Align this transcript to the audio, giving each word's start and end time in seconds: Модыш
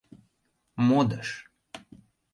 Модыш 0.87 1.29